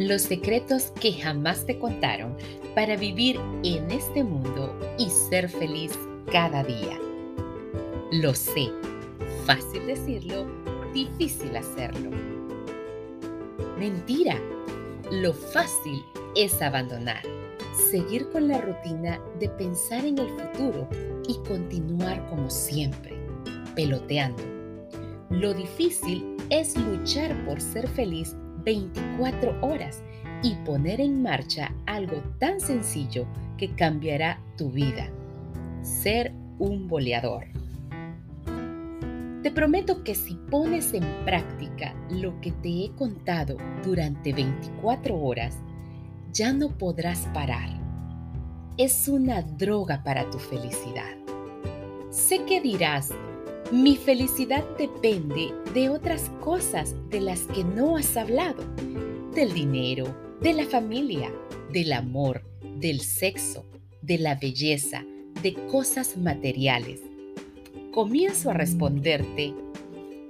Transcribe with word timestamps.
los 0.00 0.22
secretos 0.22 0.92
que 0.98 1.12
jamás 1.12 1.66
te 1.66 1.78
contaron 1.78 2.34
para 2.74 2.96
vivir 2.96 3.38
en 3.62 3.90
este 3.90 4.24
mundo 4.24 4.74
y 4.98 5.10
ser 5.10 5.46
feliz 5.46 5.92
cada 6.32 6.64
día. 6.64 6.98
Lo 8.10 8.32
sé, 8.32 8.70
fácil 9.44 9.86
decirlo, 9.86 10.46
difícil 10.94 11.54
hacerlo. 11.54 12.08
Mentira, 13.78 14.40
lo 15.10 15.34
fácil 15.34 16.02
es 16.34 16.62
abandonar, 16.62 17.22
seguir 17.90 18.26
con 18.30 18.48
la 18.48 18.58
rutina 18.58 19.20
de 19.38 19.50
pensar 19.50 20.06
en 20.06 20.16
el 20.16 20.30
futuro 20.30 20.88
y 21.28 21.34
continuar 21.46 22.26
como 22.30 22.48
siempre, 22.48 23.14
peloteando. 23.74 24.42
Lo 25.28 25.52
difícil 25.52 26.38
es 26.48 26.74
luchar 26.74 27.44
por 27.44 27.60
ser 27.60 27.86
feliz 27.86 28.34
24 28.64 29.58
horas 29.60 30.02
y 30.42 30.54
poner 30.64 31.00
en 31.00 31.22
marcha 31.22 31.74
algo 31.86 32.22
tan 32.38 32.60
sencillo 32.60 33.26
que 33.58 33.74
cambiará 33.74 34.40
tu 34.56 34.70
vida. 34.70 35.08
Ser 35.82 36.32
un 36.58 36.88
boleador. 36.88 37.46
Te 39.42 39.50
prometo 39.50 40.04
que 40.04 40.14
si 40.14 40.34
pones 40.34 40.92
en 40.92 41.04
práctica 41.24 41.94
lo 42.10 42.38
que 42.40 42.52
te 42.52 42.84
he 42.84 42.90
contado 42.90 43.56
durante 43.82 44.34
24 44.34 45.18
horas, 45.18 45.56
ya 46.32 46.52
no 46.52 46.76
podrás 46.76 47.20
parar. 47.32 47.70
Es 48.76 49.08
una 49.08 49.42
droga 49.42 50.02
para 50.04 50.28
tu 50.30 50.38
felicidad. 50.38 51.16
Sé 52.10 52.44
que 52.44 52.60
dirás, 52.60 53.10
mi 53.72 53.96
felicidad 53.96 54.64
depende 54.78 55.52
de 55.74 55.90
otras 55.90 56.28
cosas 56.40 56.96
de 57.08 57.20
las 57.20 57.42
que 57.42 57.62
no 57.62 57.96
has 57.96 58.16
hablado, 58.16 58.64
del 59.32 59.52
dinero, 59.54 60.12
de 60.40 60.54
la 60.54 60.64
familia, 60.64 61.32
del 61.72 61.92
amor, 61.92 62.42
del 62.80 63.00
sexo, 63.00 63.64
de 64.02 64.18
la 64.18 64.34
belleza, 64.34 65.04
de 65.42 65.54
cosas 65.70 66.16
materiales. 66.16 67.00
Comienzo 67.92 68.50
a 68.50 68.54
responderte, 68.54 69.54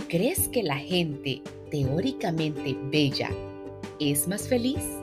¿crees 0.08 0.48
que 0.48 0.62
la 0.62 0.76
gente 0.76 1.40
teóricamente 1.70 2.76
bella 2.90 3.30
es 3.98 4.28
más 4.28 4.48
feliz? 4.48 4.99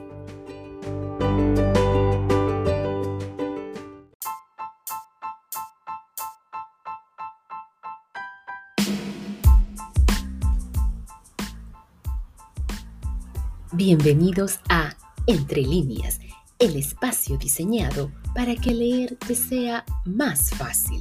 Bienvenidos 13.78 14.58
a 14.68 14.96
Entre 15.28 15.62
líneas, 15.62 16.18
el 16.58 16.74
espacio 16.74 17.38
diseñado 17.38 18.10
para 18.34 18.56
que 18.56 18.74
leer 18.74 19.16
te 19.24 19.36
sea 19.36 19.84
más 20.04 20.50
fácil. 20.50 21.00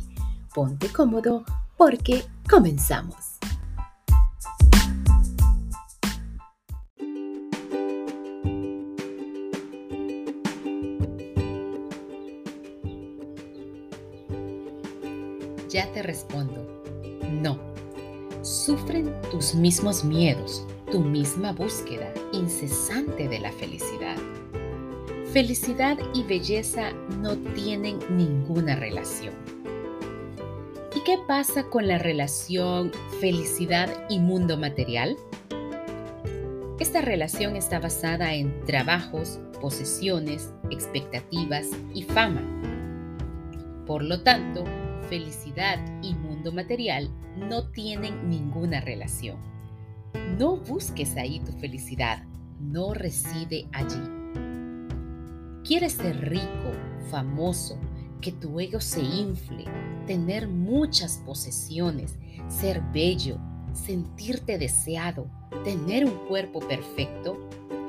Ponte 0.54 0.88
cómodo 0.90 1.44
porque 1.76 2.24
comenzamos. 2.48 3.16
Ya 15.68 15.92
te 15.94 16.04
respondo, 16.04 16.84
no. 17.42 17.58
Sufren 18.44 19.12
tus 19.32 19.56
mismos 19.56 20.04
miedos, 20.04 20.64
tu 20.92 21.02
misma 21.02 21.52
búsqueda 21.52 22.14
incesante 22.32 23.28
de 23.28 23.40
la 23.40 23.52
felicidad. 23.52 24.16
Felicidad 25.34 25.98
y 26.14 26.24
belleza 26.24 26.92
no 27.20 27.36
tienen 27.54 28.00
ninguna 28.10 28.76
relación. 28.76 29.34
¿Y 30.96 31.02
qué 31.04 31.18
pasa 31.28 31.64
con 31.66 31.88
la 31.88 31.98
relación 31.98 32.92
felicidad 33.20 33.90
y 34.10 34.20
mundo 34.20 34.58
material? 34.58 35.18
Esta 36.80 37.02
relación 37.02 37.58
está 37.58 37.80
basada 37.80 38.34
en 38.34 38.64
trabajos, 38.66 39.40
posesiones, 39.62 40.54
expectativas 40.72 41.68
y 41.94 42.04
fama. 42.04 42.42
Por 43.86 44.04
lo 44.04 44.22
tanto, 44.22 44.64
felicidad 45.10 45.80
y 46.02 46.14
mundo 46.14 46.54
material 46.54 47.10
no 47.36 47.68
tienen 47.72 48.30
ninguna 48.30 48.80
relación. 48.80 49.57
No 50.38 50.58
busques 50.58 51.16
ahí 51.16 51.40
tu 51.40 51.52
felicidad, 51.54 52.24
no 52.60 52.94
reside 52.94 53.68
allí. 53.74 54.02
¿Quieres 55.64 55.94
ser 55.94 56.30
rico, 56.30 56.72
famoso, 57.10 57.78
que 58.22 58.32
tu 58.32 58.60
ego 58.60 58.80
se 58.80 59.02
infle, 59.02 59.66
tener 60.06 60.48
muchas 60.48 61.18
posesiones, 61.26 62.16
ser 62.48 62.82
bello, 62.94 63.38
sentirte 63.74 64.58
deseado, 64.58 65.30
tener 65.64 66.06
un 66.06 66.18
cuerpo 66.28 66.60
perfecto? 66.60 67.38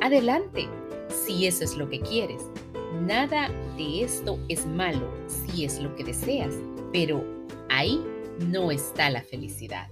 Adelante, 0.00 0.69
si 1.25 1.47
eso 1.47 1.65
es 1.65 1.77
lo 1.77 1.89
que 1.89 2.00
quieres. 2.00 2.43
Nada 3.03 3.49
de 3.77 4.03
esto 4.03 4.39
es 4.49 4.67
malo 4.67 5.09
si 5.27 5.65
es 5.65 5.79
lo 5.79 5.95
que 5.95 6.05
deseas, 6.05 6.55
pero 6.93 7.25
ahí 7.69 8.03
no 8.41 8.71
está 8.71 9.11
la 9.11 9.23
felicidad. 9.23 9.89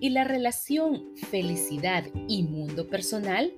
Y 0.00 0.08
la 0.10 0.24
relación 0.24 1.14
felicidad 1.30 2.06
y 2.26 2.42
mundo 2.42 2.88
personal, 2.88 3.52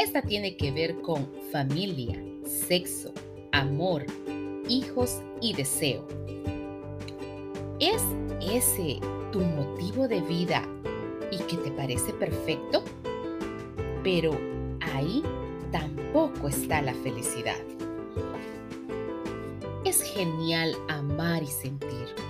esta 0.00 0.20
tiene 0.20 0.56
que 0.56 0.72
ver 0.72 1.00
con 1.00 1.30
familia, 1.52 2.20
sexo, 2.44 3.14
amor, 3.52 4.04
hijos 4.68 5.22
y 5.40 5.52
deseo. 5.52 6.08
¿Es 7.78 8.02
ese 8.40 8.98
tu 9.30 9.42
motivo 9.42 10.08
de 10.08 10.20
vida 10.22 10.66
y 11.30 11.38
que 11.44 11.56
te 11.58 11.70
parece 11.70 12.12
perfecto? 12.14 12.82
Pero 14.02 14.36
ahí 14.80 15.22
tampoco 15.70 16.48
está 16.48 16.82
la 16.82 16.94
felicidad. 16.94 17.60
Es 19.84 20.02
genial 20.02 20.74
amar 20.88 21.44
y 21.44 21.46
sentir 21.46 22.23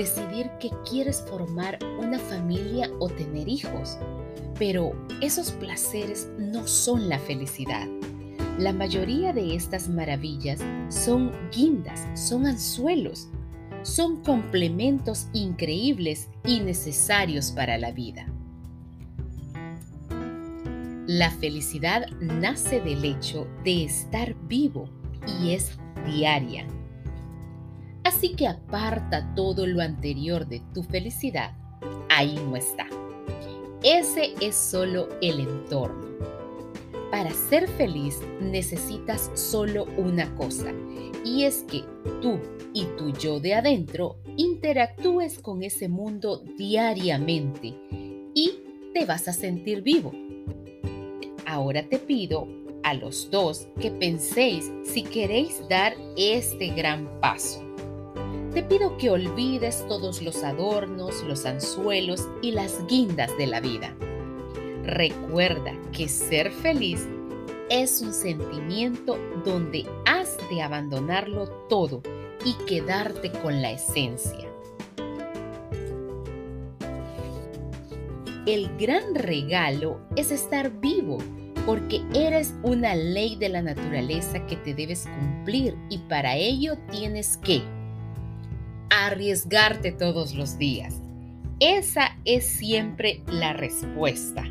decidir 0.00 0.50
que 0.58 0.70
quieres 0.88 1.22
formar 1.28 1.78
una 1.98 2.18
familia 2.18 2.90
o 3.00 3.08
tener 3.10 3.46
hijos, 3.48 3.98
pero 4.58 4.92
esos 5.20 5.50
placeres 5.50 6.26
no 6.38 6.66
son 6.66 7.10
la 7.10 7.18
felicidad. 7.18 7.86
La 8.58 8.72
mayoría 8.72 9.34
de 9.34 9.54
estas 9.54 9.90
maravillas 9.90 10.58
son 10.88 11.32
guindas, 11.54 12.06
son 12.18 12.46
anzuelos, 12.46 13.28
son 13.82 14.22
complementos 14.22 15.26
increíbles 15.34 16.28
y 16.46 16.60
necesarios 16.60 17.50
para 17.50 17.76
la 17.76 17.92
vida. 17.92 18.26
La 21.06 21.30
felicidad 21.30 22.06
nace 22.20 22.80
del 22.80 23.04
hecho 23.04 23.46
de 23.64 23.84
estar 23.84 24.34
vivo 24.48 24.88
y 25.26 25.50
es 25.50 25.72
diaria. 26.06 26.66
Así 28.20 28.34
que 28.34 28.46
aparta 28.46 29.34
todo 29.34 29.66
lo 29.66 29.80
anterior 29.80 30.46
de 30.46 30.60
tu 30.74 30.82
felicidad. 30.82 31.56
Ahí 32.10 32.34
no 32.34 32.54
está. 32.54 32.86
Ese 33.82 34.34
es 34.42 34.54
solo 34.54 35.08
el 35.22 35.40
entorno. 35.40 36.06
Para 37.10 37.30
ser 37.32 37.66
feliz 37.66 38.18
necesitas 38.38 39.30
solo 39.32 39.86
una 39.96 40.34
cosa, 40.34 40.70
y 41.24 41.44
es 41.44 41.64
que 41.66 41.82
tú 42.20 42.38
y 42.74 42.84
tu 42.98 43.10
yo 43.14 43.40
de 43.40 43.54
adentro 43.54 44.18
interactúes 44.36 45.38
con 45.38 45.62
ese 45.62 45.88
mundo 45.88 46.44
diariamente 46.58 47.74
y 48.34 48.52
te 48.92 49.06
vas 49.06 49.28
a 49.28 49.32
sentir 49.32 49.80
vivo. 49.80 50.12
Ahora 51.46 51.88
te 51.88 51.98
pido 51.98 52.46
a 52.82 52.92
los 52.92 53.30
dos 53.30 53.66
que 53.80 53.90
penséis 53.90 54.70
si 54.84 55.04
queréis 55.04 55.66
dar 55.70 55.94
este 56.18 56.68
gran 56.68 57.08
paso 57.22 57.69
te 58.52 58.62
pido 58.64 58.96
que 58.96 59.10
olvides 59.10 59.86
todos 59.86 60.22
los 60.22 60.42
adornos, 60.42 61.22
los 61.22 61.46
anzuelos 61.46 62.28
y 62.42 62.50
las 62.50 62.84
guindas 62.88 63.30
de 63.38 63.46
la 63.46 63.60
vida. 63.60 63.94
Recuerda 64.84 65.72
que 65.92 66.08
ser 66.08 66.50
feliz 66.50 67.06
es 67.68 68.00
un 68.00 68.12
sentimiento 68.12 69.16
donde 69.44 69.86
has 70.04 70.36
de 70.50 70.62
abandonarlo 70.62 71.48
todo 71.68 72.02
y 72.44 72.54
quedarte 72.64 73.30
con 73.30 73.62
la 73.62 73.70
esencia. 73.70 74.48
El 78.46 78.76
gran 78.78 79.14
regalo 79.14 80.00
es 80.16 80.32
estar 80.32 80.80
vivo 80.80 81.18
porque 81.66 82.02
eres 82.14 82.52
una 82.64 82.96
ley 82.96 83.36
de 83.36 83.48
la 83.48 83.62
naturaleza 83.62 84.44
que 84.46 84.56
te 84.56 84.74
debes 84.74 85.06
cumplir 85.06 85.76
y 85.88 85.98
para 85.98 86.34
ello 86.34 86.76
tienes 86.90 87.36
que 87.36 87.62
arriesgarte 88.90 89.92
todos 89.92 90.34
los 90.34 90.58
días. 90.58 90.94
Esa 91.60 92.16
es 92.24 92.44
siempre 92.46 93.22
la 93.26 93.52
respuesta. 93.52 94.44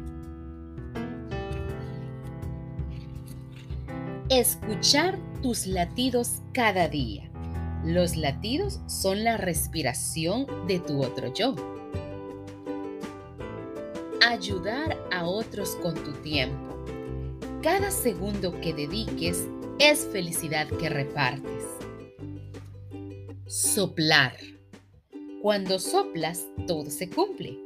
Escuchar 4.30 5.18
tus 5.42 5.66
latidos 5.66 6.42
cada 6.54 6.88
día. 6.88 7.30
Los 7.84 8.16
latidos 8.16 8.80
son 8.88 9.24
la 9.24 9.38
respiración 9.38 10.46
de 10.68 10.80
tu 10.80 11.04
otro 11.04 11.34
yo. 11.34 11.56
Ayudar 14.26 14.98
a 15.12 15.26
otros 15.26 15.76
con 15.82 15.96
tu 15.96 16.12
tiempo. 16.22 16.78
Cada 17.64 17.90
segundo 17.90 18.60
que 18.62 18.74
dediques 18.74 19.48
es 19.80 20.06
felicidad 20.12 20.68
que 20.68 20.90
repartes. 20.90 21.89
Soplar. 23.50 24.34
Cuando 25.42 25.80
soplas, 25.80 26.46
todo 26.68 26.92
se 26.92 27.10
cumple. 27.10 27.58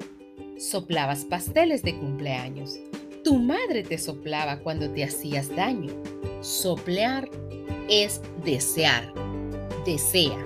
Soplabas 0.58 1.26
pasteles 1.26 1.84
de 1.84 2.00
cumpleaños. 2.00 2.80
Tu 3.26 3.36
madre 3.36 3.84
te 3.84 3.98
soplaba 3.98 4.60
cuando 4.60 4.90
te 4.92 5.04
hacías 5.04 5.54
daño. 5.54 5.92
Soplar 6.40 7.30
es 7.90 8.22
desear. 8.46 9.14
Desea. 9.86 10.40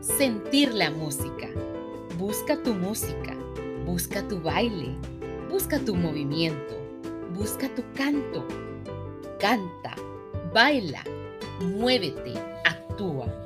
Sentir 0.00 0.72
la 0.72 0.90
música. 0.90 1.50
Busca 2.18 2.62
tu 2.62 2.72
música. 2.72 3.36
Busca 3.84 4.26
tu 4.26 4.40
baile. 4.40 4.96
Busca 5.50 5.78
tu 5.78 5.94
movimiento. 5.94 6.74
Busca 7.34 7.68
tu 7.74 7.82
canto. 7.92 8.48
Canta. 9.38 9.94
Baila. 10.54 11.04
Muévete. 11.60 12.32
Actúa. 12.64 13.43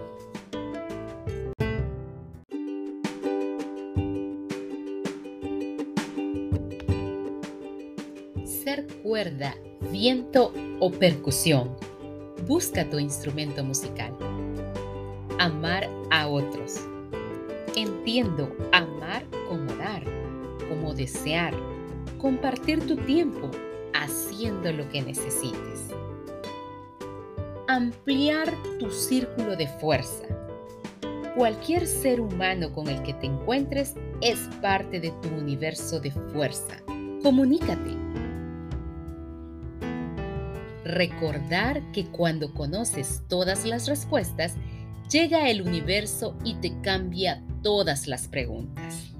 Cuerda, 9.03 9.55
viento 9.91 10.53
o 10.81 10.91
percusión. 10.91 11.77
Busca 12.47 12.89
tu 12.89 12.99
instrumento 12.99 13.65
musical. 13.65 14.17
Amar 15.39 15.89
a 16.11 16.29
otros. 16.29 16.81
Entiendo 17.77 18.55
amar 18.73 19.25
como 19.49 19.73
dar, 19.75 20.03
como 20.69 20.95
desear, 20.95 21.55
compartir 22.19 22.87
tu 22.87 22.97
tiempo 22.97 23.51
haciendo 23.95 24.73
lo 24.73 24.89
que 24.89 25.03
necesites. 25.03 25.89
Ampliar 27.69 28.53
tu 28.79 28.91
círculo 28.91 29.57
de 29.57 29.67
fuerza. 29.67 30.25
Cualquier 31.37 31.87
ser 31.87 32.21
humano 32.21 32.73
con 32.73 32.89
el 32.89 33.03
que 33.03 33.15
te 33.15 33.27
encuentres 33.27 33.95
es 34.21 34.39
parte 34.61 34.99
de 34.99 35.11
tu 35.23 35.29
universo 35.29 36.01
de 36.01 36.11
fuerza. 36.11 36.83
Comunícate 37.23 37.97
recordar 40.89 41.83
que 41.93 42.07
cuando 42.07 42.53
conoces 42.55 43.23
todas 43.29 43.65
las 43.65 43.87
respuestas, 43.87 44.55
llega 45.11 45.49
el 45.49 45.63
universo 45.63 46.37
y 46.45 46.55
te 46.55 46.81
cambia 46.81 47.43
todas 47.63 48.07
las 48.07 48.27
preguntas. 48.27 49.13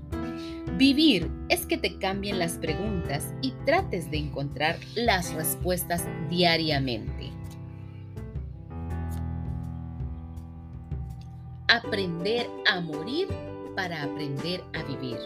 Vivir 0.77 1.31
es 1.49 1.67
que 1.67 1.77
te 1.77 1.99
cambien 1.99 2.39
las 2.39 2.53
preguntas 2.53 3.35
y 3.43 3.53
trates 3.67 4.11
de 4.11 4.19
encontrar 4.19 4.79
las 4.95 5.35
respuestas 5.35 6.05
diariamente. 6.31 7.31
Aprender 11.69 12.47
a 12.67 12.81
morir 12.81 13.29
para 13.75 14.03
aprender 14.03 14.63
a 14.75 14.83
vivir. 14.85 15.19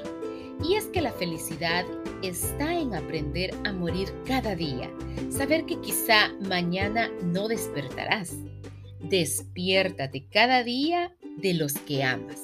Y 0.63 0.75
es 0.75 0.87
que 0.87 1.01
la 1.01 1.13
felicidad 1.13 1.85
está 2.23 2.79
en 2.79 2.95
aprender 2.95 3.51
a 3.65 3.73
morir 3.73 4.09
cada 4.25 4.55
día, 4.55 4.91
saber 5.29 5.67
que 5.67 5.81
quizá 5.81 6.33
mañana 6.49 7.11
no 7.25 7.49
despertarás. 7.49 8.37
Despiértate 9.01 10.25
cada 10.31 10.63
día 10.63 11.15
de 11.39 11.55
los 11.55 11.73
que 11.73 12.05
amas. 12.05 12.41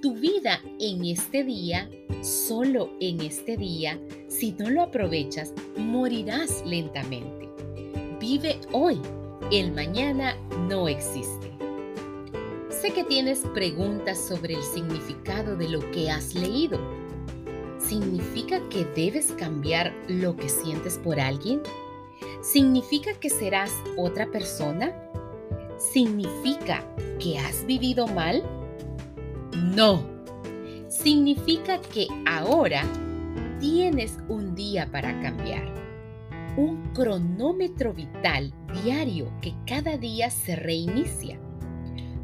Tu 0.00 0.14
vida 0.14 0.60
en 0.80 1.04
este 1.04 1.44
día, 1.44 1.88
solo 2.22 2.90
en 3.00 3.20
este 3.20 3.56
día, 3.56 4.00
si 4.28 4.52
no 4.52 4.70
lo 4.70 4.82
aprovechas, 4.82 5.52
morirás 5.76 6.64
lentamente. 6.66 7.48
Vive 8.18 8.58
hoy, 8.72 8.98
el 9.52 9.72
mañana 9.72 10.34
no 10.68 10.88
existe. 10.88 11.52
Sé 12.70 12.92
que 12.92 13.04
tienes 13.04 13.40
preguntas 13.54 14.18
sobre 14.18 14.54
el 14.54 14.62
significado 14.62 15.56
de 15.56 15.68
lo 15.68 15.88
que 15.92 16.10
has 16.10 16.34
leído 16.34 16.80
¿Significa 17.92 18.58
que 18.70 18.86
debes 18.86 19.32
cambiar 19.32 19.92
lo 20.08 20.34
que 20.34 20.48
sientes 20.48 20.96
por 20.96 21.20
alguien? 21.20 21.60
¿Significa 22.40 23.12
que 23.12 23.28
serás 23.28 23.70
otra 23.98 24.30
persona? 24.30 24.94
¿Significa 25.76 26.86
que 27.20 27.38
has 27.38 27.66
vivido 27.66 28.06
mal? 28.06 28.42
No. 29.76 30.06
Significa 30.88 31.82
que 31.82 32.06
ahora 32.24 32.82
tienes 33.60 34.16
un 34.26 34.54
día 34.54 34.90
para 34.90 35.20
cambiar. 35.20 35.70
Un 36.56 36.94
cronómetro 36.94 37.92
vital 37.92 38.54
diario 38.82 39.30
que 39.42 39.52
cada 39.66 39.98
día 39.98 40.30
se 40.30 40.56
reinicia. 40.56 41.38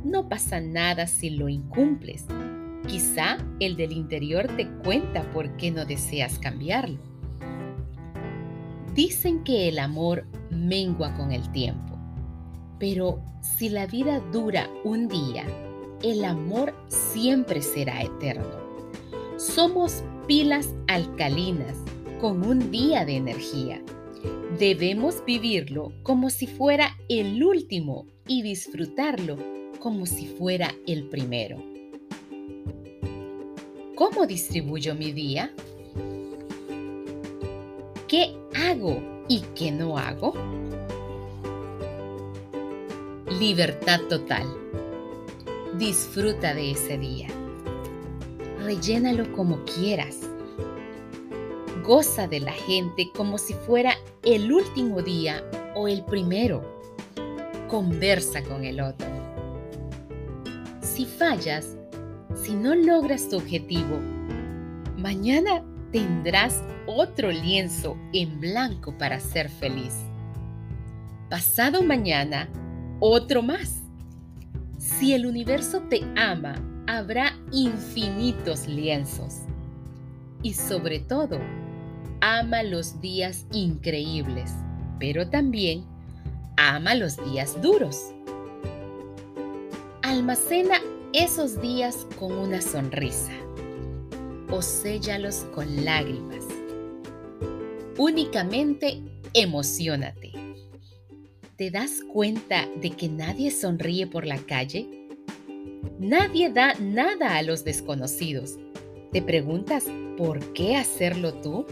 No 0.03 0.31
pasa 0.31 0.62
nada 0.62 1.06
si 1.06 1.29
lo 1.29 1.50
incumples 1.50 2.25
Quizá 2.88 3.37
el 3.61 3.76
del 3.76 3.93
interior 3.93 4.46
te 4.56 4.67
cuenta 4.82 5.31
por 5.31 5.58
qué 5.58 5.70
no 5.70 5.85
deseas 5.85 6.38
cambiarlo. 6.38 6.99
Dicen 8.94 9.44
que 9.44 9.69
el 9.69 9.79
amor 9.79 10.25
mengua 10.50 11.14
con 11.14 11.31
el 11.31 11.52
tiempo, 11.52 11.99
pero 12.79 13.20
si 13.43 13.69
la 13.69 13.87
vida 13.87 14.20
dura 14.32 14.70
un 14.85 15.06
día, 15.06 15.44
el 16.02 16.25
amor 16.25 16.75
siempre 16.88 17.61
será 17.61 18.02
eterno. 18.02 18.56
Somos 19.37 20.02
pilas 20.26 20.75
alcalinas 20.87 21.76
con 22.23 22.43
un 22.43 22.70
día 22.70 23.05
de 23.05 23.17
energía. 23.17 23.82
Debemos 24.58 25.23
vivirlo 25.26 25.93
como 26.02 26.31
si 26.31 26.46
fuera 26.46 26.96
el 27.11 27.44
último 27.44 28.06
y 28.26 28.41
disfrutarlo 28.41 29.37
como 29.79 30.06
si 30.06 30.26
fuera 30.26 30.75
el 30.87 31.05
primero. 31.08 31.77
¿Cómo 33.98 34.28
distribuyo 34.28 34.94
mi 34.94 35.10
día? 35.10 35.50
¿Qué 38.06 38.32
hago 38.55 39.02
y 39.26 39.40
qué 39.56 39.72
no 39.72 39.98
hago? 39.98 40.34
Libertad 43.40 43.98
total. 44.08 44.46
Disfruta 45.78 46.55
de 46.55 46.70
ese 46.70 46.96
día. 46.96 47.26
Rellénalo 48.62 49.32
como 49.32 49.64
quieras. 49.64 50.20
Goza 51.84 52.28
de 52.28 52.38
la 52.38 52.52
gente 52.52 53.10
como 53.17 53.36
si 53.36 53.55
fuera 53.55 53.94
el 54.22 54.52
último 54.52 55.02
día 55.02 55.43
o 55.74 55.88
el 55.88 56.05
primero. 56.05 56.62
Conversa 57.67 58.44
con 58.44 58.64
el 58.64 58.81
otro. 58.81 59.08
Si 60.82 61.05
fallas, 61.05 61.78
si 62.48 62.55
no 62.55 62.74
logras 62.74 63.28
tu 63.28 63.36
objetivo, 63.36 64.00
mañana 64.96 65.62
tendrás 65.93 66.62
otro 66.86 67.31
lienzo 67.31 67.98
en 68.14 68.40
blanco 68.40 68.96
para 68.96 69.20
ser 69.20 69.50
feliz. 69.50 69.94
Pasado 71.28 71.82
mañana, 71.82 72.48
otro 73.00 73.43
más. 73.43 73.82
Si 74.78 75.12
el 75.12 75.26
universo 75.26 75.82
te 75.90 76.00
ama, 76.17 76.55
habrá 76.86 77.36
infinitos 77.52 78.67
lienzos. 78.67 79.40
Y 80.43 80.55
sobre 80.55 81.00
todo, 81.00 81.38
ama 82.22 82.62
los 82.62 82.98
días 83.02 83.44
increíbles, 83.52 84.55
pero 84.98 85.28
también 85.28 85.84
ama 86.56 86.94
los 86.94 87.22
días 87.31 87.60
duros. 87.60 88.14
Almacena 90.00 90.76
esos 91.19 91.60
días 91.60 92.06
con 92.17 92.32
una 92.32 92.63
sonrisa 92.63 93.32
o 94.51 94.63
séllalos 94.63 95.46
con 95.53 95.84
lágrimas. 95.84 96.44
Únicamente 97.96 99.03
emocionate. 99.34 100.31
¿Te 101.56 101.72
das 101.72 102.03
cuenta 102.13 102.69
de 102.81 102.91
que 102.91 103.08
nadie 103.08 103.51
sonríe 103.51 104.06
por 104.06 104.27
la 104.27 104.39
calle? 104.39 105.08
Nadie 105.98 106.51
da 106.51 106.75
nada 106.75 107.37
a 107.37 107.43
los 107.43 107.65
desconocidos. 107.65 108.56
¿Te 109.10 109.20
preguntas 109.20 109.87
por 110.17 110.53
qué 110.53 110.77
hacerlo 110.77 111.34
tú? 111.34 111.67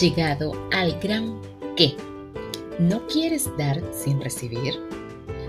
Llegado 0.00 0.52
al 0.72 0.98
gran 1.00 1.40
qué. 1.76 1.96
¿No 2.78 3.06
quieres 3.08 3.50
dar 3.58 3.82
sin 3.92 4.20
recibir? 4.20 4.74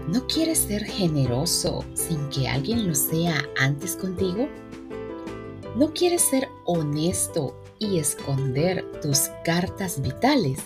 ¿No 0.08 0.25
quieres 0.25 0.60
ser 0.60 0.84
generoso 0.86 1.86
sin 1.94 2.29
que 2.29 2.48
alguien 2.48 2.88
lo 2.88 2.96
sea 2.96 3.44
antes 3.60 3.96
contigo? 3.96 4.50
¿No 5.75 5.94
quieres 5.94 6.24
ser 6.24 6.48
honesto 6.65 7.62
y 7.77 8.00
esconder 8.00 8.84
tus 9.01 9.29
cartas 9.46 10.01
vitales? 10.01 10.60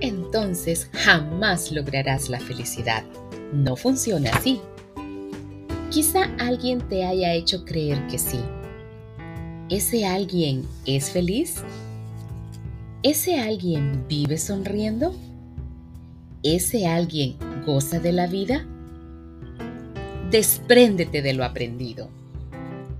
Entonces 0.00 0.90
jamás 0.92 1.72
lograrás 1.72 2.28
la 2.28 2.38
felicidad. 2.38 3.04
No 3.52 3.76
funciona 3.76 4.30
así. 4.30 4.60
Quizá 5.90 6.24
alguien 6.38 6.86
te 6.88 7.06
haya 7.06 7.32
hecho 7.32 7.64
creer 7.64 8.06
que 8.08 8.18
sí. 8.18 8.40
¿Ese 9.70 10.04
alguien 10.04 10.66
es 10.84 11.10
feliz? 11.10 11.62
¿Ese 13.04 13.38
alguien 13.38 14.06
vive 14.08 14.38
sonriendo? 14.38 15.14
¿Ese 16.42 16.86
alguien 16.86 17.36
goza 17.66 18.00
de 18.00 18.12
la 18.12 18.26
vida? 18.26 18.66
Despréndete 20.30 21.20
de 21.20 21.34
lo 21.34 21.44
aprendido. 21.44 22.08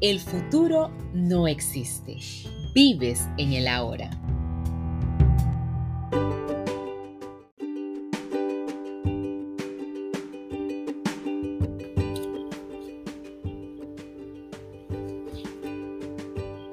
El 0.03 0.21
futuro 0.21 0.91
no 1.15 1.49
existe. 1.49 2.19
Vives 2.75 3.23
en 3.39 3.55
el 3.55 3.67
ahora. 3.67 4.11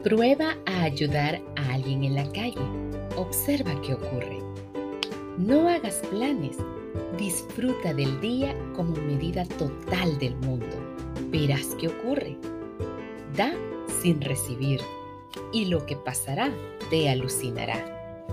Prueba 0.04 0.58
a 0.66 0.84
ayudar 0.84 1.42
a 1.56 1.74
alguien 1.74 2.04
en 2.04 2.16
la 2.16 2.30
calle. 2.34 3.01
Observa 3.18 3.80
qué 3.82 3.94
ocurre. 3.94 4.40
No 5.38 5.68
hagas 5.68 6.02
planes. 6.10 6.58
Disfruta 7.18 7.94
del 7.94 8.20
día 8.22 8.56
como 8.76 8.96
medida 8.96 9.46
total 9.46 10.18
del 10.20 10.36
mundo. 10.38 10.76
Verás 11.30 11.76
qué 11.80 11.88
ocurre. 11.88 12.38
Da 13.36 13.54
sin 14.02 14.22
recibir 14.22 14.82
y 15.54 15.66
lo 15.66 15.86
que 15.86 15.96
pasará 15.96 16.50
te 16.90 17.10
alucinará. 17.10 18.26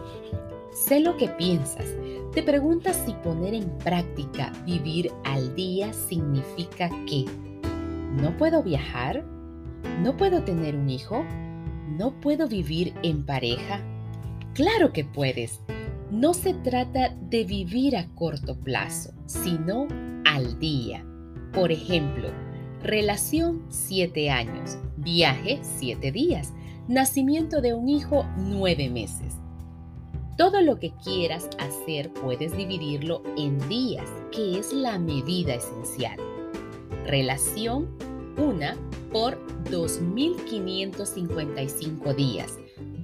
Sé 0.73 1.01
lo 1.01 1.17
que 1.17 1.29
piensas. 1.29 1.87
Te 2.33 2.43
preguntas 2.43 3.03
si 3.05 3.13
poner 3.15 3.55
en 3.55 3.69
práctica 3.79 4.53
vivir 4.65 5.13
al 5.25 5.55
día 5.55 5.93
significa 5.93 6.89
que 7.07 7.25
no 8.21 8.37
puedo 8.37 8.63
viajar, 8.63 9.25
no 10.03 10.17
puedo 10.17 10.43
tener 10.45 10.77
un 10.77 10.89
hijo, 10.89 11.25
¿No 11.89 12.13
puedo 12.21 12.49
vivir 12.49 12.93
en 13.03 13.25
pareja? 13.25 13.81
Claro 14.59 14.93
que 14.93 15.05
puedes. 15.05 15.61
No 16.11 16.35
se 16.35 16.53
trata 16.53 17.15
de 17.31 17.45
vivir 17.45 17.97
a 17.97 18.09
corto 18.17 18.59
plazo, 18.59 19.13
sino 19.27 19.87
al 20.25 20.59
día. 20.59 21.07
Por 21.53 21.71
ejemplo, 21.71 22.31
relación 22.83 23.65
7 23.69 24.31
años, 24.31 24.77
viaje 24.97 25.61
7 25.63 26.11
días, 26.11 26.53
nacimiento 26.89 27.61
de 27.61 27.73
un 27.73 27.89
hijo 27.89 28.27
9 28.37 28.91
meses. 28.91 29.37
Todo 30.37 30.61
lo 30.61 30.81
que 30.81 30.93
quieras 31.05 31.49
hacer 31.61 32.13
puedes 32.13 32.57
dividirlo 32.57 33.23
en 33.37 33.61
días, 33.69 34.11
que 34.33 34.59
es 34.59 34.73
la 34.73 34.99
medida 34.99 35.55
esencial. 35.55 36.19
Relación 37.07 37.97
1 38.37 38.67
por 39.13 39.39
2.555 39.67 42.17
días. 42.17 42.59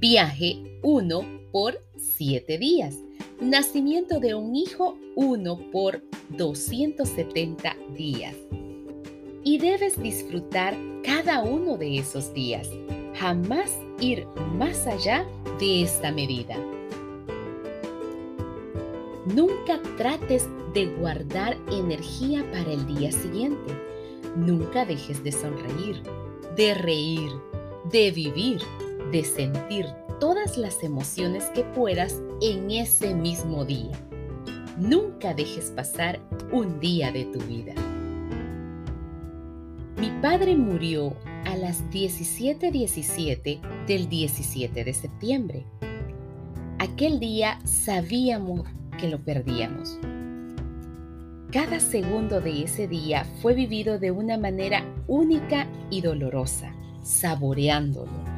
Viaje 0.06 0.62
1 0.82 1.48
por 1.50 1.82
7 1.96 2.58
días. 2.58 2.98
Nacimiento 3.40 4.20
de 4.20 4.34
un 4.34 4.54
hijo 4.54 4.98
1 5.16 5.70
por 5.72 6.02
270 6.28 7.74
días. 7.96 8.36
Y 9.44 9.56
debes 9.56 9.98
disfrutar 10.02 10.76
cada 11.02 11.42
uno 11.42 11.78
de 11.78 11.96
esos 11.96 12.34
días. 12.34 12.68
Jamás 13.14 13.72
ir 13.98 14.26
más 14.58 14.86
allá 14.86 15.26
de 15.58 15.84
esta 15.84 16.12
medida. 16.12 16.54
Nunca 19.24 19.80
trates 19.96 20.46
de 20.74 20.84
guardar 20.98 21.56
energía 21.72 22.44
para 22.52 22.70
el 22.70 22.86
día 22.94 23.10
siguiente 23.10 23.72
Nunca 24.36 24.84
dejes 24.84 25.24
de 25.24 25.32
sonreír, 25.32 26.02
de 26.58 26.74
reír, 26.74 27.30
de 27.90 28.10
vivir, 28.10 28.60
de 29.14 29.22
sentir 29.22 29.86
todas 30.18 30.58
las 30.58 30.82
emociones 30.82 31.44
que 31.54 31.62
puedas 31.62 32.20
en 32.42 32.68
ese 32.72 33.14
mismo 33.14 33.64
día. 33.64 33.92
Nunca 34.76 35.34
dejes 35.34 35.70
pasar 35.70 36.18
un 36.50 36.80
día 36.80 37.12
de 37.12 37.24
tu 37.26 37.38
vida. 37.42 37.74
Mi 39.98 40.10
padre 40.20 40.56
murió 40.56 41.14
a 41.44 41.56
las 41.56 41.88
17:17 41.92 43.60
del 43.86 44.08
17 44.08 44.82
de 44.82 44.92
septiembre. 44.92 45.64
Aquel 46.80 47.20
día 47.20 47.60
sabíamos 47.64 48.66
que 48.98 49.08
lo 49.08 49.22
perdíamos. 49.22 49.96
Cada 51.52 51.78
segundo 51.78 52.40
de 52.40 52.64
ese 52.64 52.88
día 52.88 53.24
fue 53.40 53.54
vivido 53.54 54.00
de 54.00 54.10
una 54.10 54.38
manera 54.38 54.84
única 55.06 55.68
y 55.88 56.00
dolorosa, 56.00 56.74
saboreándolo. 57.04 58.33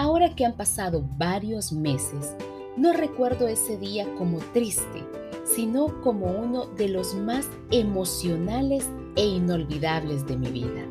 Ahora 0.00 0.34
que 0.34 0.46
han 0.46 0.56
pasado 0.56 1.06
varios 1.18 1.72
meses, 1.72 2.34
no 2.74 2.94
recuerdo 2.94 3.48
ese 3.48 3.76
día 3.76 4.06
como 4.16 4.38
triste, 4.54 5.04
sino 5.44 6.00
como 6.00 6.24
uno 6.24 6.64
de 6.68 6.88
los 6.88 7.14
más 7.14 7.46
emocionales 7.70 8.88
e 9.14 9.26
inolvidables 9.26 10.26
de 10.26 10.38
mi 10.38 10.48
vida. 10.48 10.86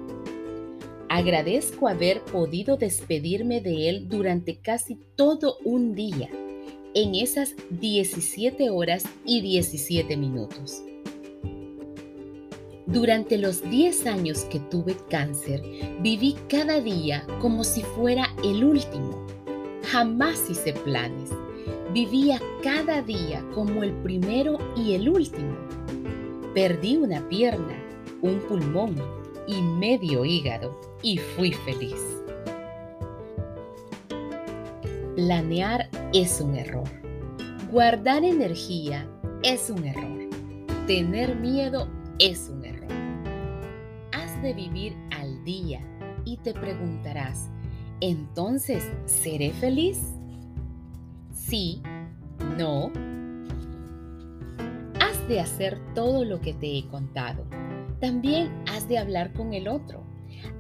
Agradezco 1.10 1.88
haber 1.88 2.22
podido 2.22 2.78
despedirme 2.78 3.62
de 3.62 3.90
él 3.90 4.10
durante 4.10 4.58
casi 4.58 5.00
todo 5.16 5.58
un 5.66 5.96
día, 5.96 6.30
en 6.94 7.16
esas 7.16 7.56
17 7.72 8.70
horas 8.70 9.06
y 9.26 9.42
17 9.42 10.18
minutos. 10.18 10.84
Durante 12.92 13.38
los 13.38 13.62
10 13.70 14.08
años 14.08 14.46
que 14.46 14.60
tuve 14.60 14.98
cáncer, 15.12 15.62
viví 16.02 16.36
cada 16.50 16.82
día 16.82 17.24
como 17.40 17.64
si 17.64 17.84
fuera 17.84 18.29
el 18.44 18.64
último. 18.64 19.26
Jamás 19.84 20.50
hice 20.50 20.74
planes. 20.74 21.30
Vivía 21.94 22.40
cada 22.64 23.02
día 23.02 23.44
como 23.54 23.84
el 23.84 23.92
primero 24.04 24.58
y 24.76 24.94
el 24.94 25.10
último. 25.10 25.56
Perdí 26.54 26.98
una 26.98 27.28
pierna, 27.30 27.76
un 28.22 28.40
pulmón 28.42 28.96
y 29.48 29.62
medio 29.62 30.26
hígado 30.26 30.80
y 31.02 31.18
fui 31.18 31.54
feliz. 31.54 32.02
Planear 35.16 35.90
es 36.14 36.40
un 36.42 36.56
error. 36.56 36.90
Guardar 37.72 38.24
energía 38.24 39.08
es 39.44 39.70
un 39.70 39.86
error. 39.86 40.30
Tener 40.88 41.36
miedo 41.36 41.88
es 42.20 42.50
un 42.50 42.66
error 42.66 42.80
de 44.42 44.54
vivir 44.54 44.96
al 45.12 45.44
día 45.44 45.82
y 46.24 46.38
te 46.38 46.54
preguntarás, 46.54 47.50
entonces, 48.02 48.84
¿seré 49.06 49.52
feliz? 49.52 50.00
Sí, 51.34 51.82
no. 52.58 52.92
Has 55.00 55.28
de 55.28 55.40
hacer 55.40 55.80
todo 55.94 56.24
lo 56.24 56.40
que 56.40 56.54
te 56.54 56.78
he 56.78 56.88
contado. 56.88 57.46
También 58.00 58.52
has 58.68 58.88
de 58.88 58.98
hablar 58.98 59.34
con 59.34 59.54
el 59.54 59.68
otro. 59.68 60.04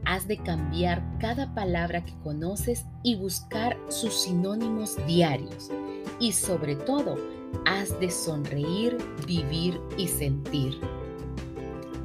Has 0.05 0.27
de 0.27 0.38
cambiar 0.38 1.01
cada 1.19 1.53
palabra 1.53 2.03
que 2.03 2.17
conoces 2.24 2.86
y 3.03 3.15
buscar 3.15 3.77
sus 3.88 4.13
sinónimos 4.13 4.98
diarios. 5.08 5.69
Y 6.19 6.34
sobre 6.34 6.75
todo, 6.75 7.15
has 7.65 7.98
de 8.00 8.10
sonreír, 8.10 8.98
vivir 9.25 9.79
y 9.98 10.08
sentir. 10.08 10.79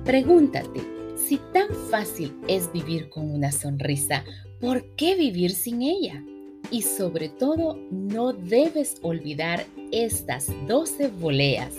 Pregúntate, 0.04 0.80
si 1.16 1.38
tan 1.52 1.68
fácil 1.90 2.36
es 2.46 2.70
vivir 2.72 3.08
con 3.08 3.30
una 3.30 3.50
sonrisa, 3.50 4.22
¿por 4.64 4.82
qué 4.96 5.14
vivir 5.14 5.50
sin 5.50 5.82
ella? 5.82 6.24
Y 6.70 6.80
sobre 6.80 7.28
todo, 7.28 7.78
no 7.90 8.32
debes 8.32 8.96
olvidar 9.02 9.66
estas 9.92 10.50
12 10.66 11.08
voleas. 11.08 11.74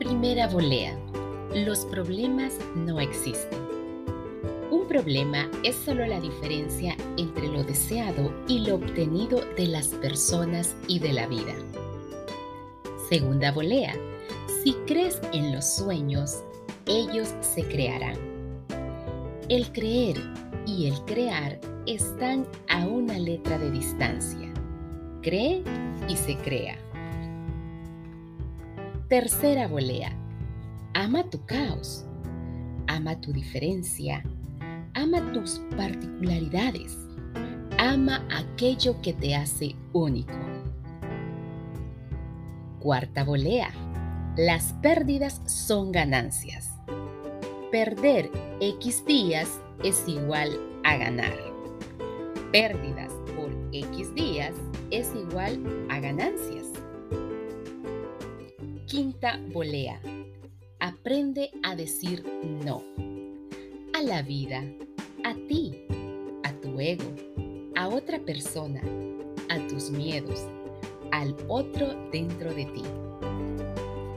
Primera 0.00 0.48
volea. 0.48 0.98
Los 1.54 1.84
problemas 1.86 2.54
no 2.74 2.98
existen 2.98 3.59
problema 4.90 5.48
es 5.62 5.76
solo 5.76 6.04
la 6.04 6.20
diferencia 6.20 6.96
entre 7.16 7.46
lo 7.46 7.62
deseado 7.62 8.34
y 8.48 8.66
lo 8.66 8.74
obtenido 8.74 9.40
de 9.56 9.68
las 9.68 9.86
personas 9.86 10.74
y 10.88 10.98
de 10.98 11.12
la 11.12 11.28
vida. 11.28 11.54
Segunda 13.08 13.52
volea. 13.52 13.94
Si 14.64 14.72
crees 14.88 15.20
en 15.32 15.54
los 15.54 15.76
sueños, 15.76 16.42
ellos 16.86 17.32
se 17.40 17.62
crearán. 17.68 18.16
El 19.48 19.70
creer 19.70 20.16
y 20.66 20.88
el 20.88 21.00
crear 21.04 21.60
están 21.86 22.44
a 22.68 22.84
una 22.84 23.16
letra 23.16 23.58
de 23.58 23.70
distancia. 23.70 24.52
Cree 25.22 25.62
y 26.08 26.16
se 26.16 26.36
crea. 26.36 26.76
Tercera 29.08 29.68
volea. 29.68 30.10
Ama 30.94 31.30
tu 31.30 31.46
caos. 31.46 32.04
Ama 32.88 33.20
tu 33.20 33.32
diferencia. 33.32 34.24
Ama 34.94 35.32
tus 35.32 35.60
particularidades. 35.76 36.96
Ama 37.78 38.26
aquello 38.28 39.00
que 39.00 39.12
te 39.12 39.36
hace 39.36 39.76
único. 39.92 40.34
Cuarta 42.80 43.22
volea. 43.22 43.70
Las 44.36 44.72
pérdidas 44.82 45.42
son 45.46 45.92
ganancias. 45.92 46.70
Perder 47.70 48.30
X 48.60 49.04
días 49.06 49.60
es 49.84 50.08
igual 50.08 50.58
a 50.82 50.96
ganar. 50.96 51.38
Pérdidas 52.50 53.12
por 53.36 53.50
X 53.72 54.12
días 54.14 54.54
es 54.90 55.12
igual 55.14 55.86
a 55.88 56.00
ganancias. 56.00 56.66
Quinta 58.86 59.38
volea. 59.52 60.00
Aprende 60.80 61.52
a 61.62 61.76
decir 61.76 62.24
no. 62.64 62.82
La 64.02 64.22
vida, 64.22 64.64
a 65.24 65.34
ti, 65.46 65.76
a 66.42 66.52
tu 66.62 66.80
ego, 66.80 67.04
a 67.76 67.86
otra 67.86 68.18
persona, 68.18 68.80
a 69.50 69.58
tus 69.68 69.90
miedos, 69.90 70.40
al 71.12 71.36
otro 71.48 72.08
dentro 72.10 72.54
de 72.54 72.64
ti. 72.64 72.82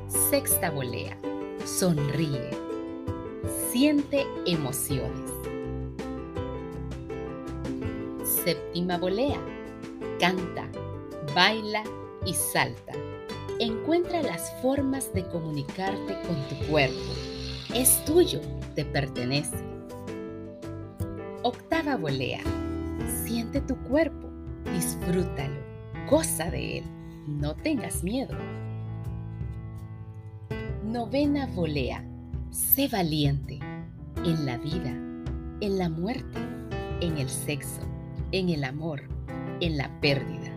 Sexta 0.08 0.72
volea. 0.72 1.18
Sonríe. 1.66 2.50
Siente 3.72 4.26
emociones. 4.46 5.30
Séptima 8.24 8.98
volea. 8.98 9.42
Canta, 10.18 10.66
baila 11.36 11.84
y 12.26 12.34
salta. 12.34 12.94
Encuentra 13.60 14.24
las 14.24 14.50
formas 14.62 15.14
de 15.14 15.28
comunicarte 15.28 16.18
con 16.26 16.48
tu 16.48 16.68
cuerpo. 16.72 16.96
Es 17.76 18.06
tuyo, 18.06 18.40
te 18.76 18.86
pertenece. 18.86 19.73
Octava 21.84 21.98
volea. 21.98 22.40
Siente 23.26 23.60
tu 23.60 23.76
cuerpo, 23.76 24.30
disfrútalo, 24.74 25.60
goza 26.10 26.50
de 26.50 26.78
él, 26.78 26.84
no 27.28 27.56
tengas 27.56 28.06
miedo. 28.06 28.38
Novena 30.86 31.46
volea. 31.48 32.06
Sé 32.52 32.88
valiente 32.88 33.60
en 34.24 34.46
la 34.46 34.58
vida, 34.60 34.92
en 35.60 35.78
la 35.78 35.90
muerte, 35.90 36.40
en 37.02 37.18
el 37.18 37.28
sexo, 37.28 37.82
en 38.32 38.48
el 38.48 38.64
amor, 38.64 39.02
en 39.60 39.76
la 39.76 39.90
pérdida. 40.00 40.54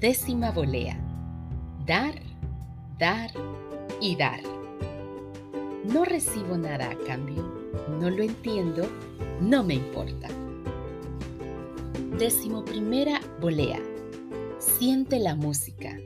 Décima 0.00 0.50
volea. 0.50 0.98
Dar, 1.86 2.14
dar 2.98 3.30
y 4.00 4.16
dar. 4.16 4.40
No 5.84 6.04
recibo 6.04 6.58
nada 6.58 6.90
a 6.90 6.98
cambio, 7.06 7.59
no 8.00 8.10
lo 8.10 8.22
entiendo, 8.22 8.88
no 9.40 9.62
me 9.64 9.74
importa. 9.74 10.28
Décimo 12.18 12.64
primera 12.64 13.20
volea. 13.40 13.80
Siente 14.58 15.18
la 15.18 15.34
música, 15.34 15.98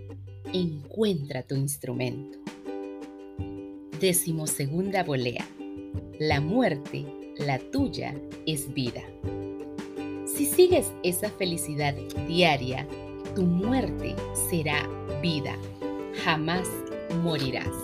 encuentra 0.52 1.42
tu 1.42 1.56
instrumento. 1.56 2.38
Décimo 4.00 4.46
segunda 4.46 5.02
volea. 5.02 5.46
La 6.20 6.40
muerte, 6.40 7.04
la 7.38 7.58
tuya, 7.58 8.14
es 8.46 8.72
vida. 8.72 9.02
Si 10.24 10.46
sigues 10.46 10.92
esa 11.02 11.30
felicidad 11.30 11.94
diaria, 12.28 12.86
tu 13.34 13.42
muerte 13.42 14.14
será 14.50 14.88
vida. 15.20 15.56
Jamás 16.24 16.68
morirás. 17.22 17.74